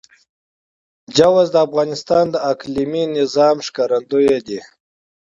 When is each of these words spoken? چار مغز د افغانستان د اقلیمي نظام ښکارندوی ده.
چار 1.15 1.29
مغز 1.33 1.49
د 1.53 1.57
افغانستان 1.67 2.25
د 2.31 2.35
اقلیمي 2.51 3.03
نظام 3.17 3.55
ښکارندوی 3.67 4.37
ده. 4.47 4.59